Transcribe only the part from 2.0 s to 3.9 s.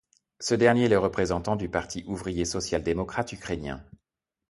ouvrier social-démocrate ukrainien.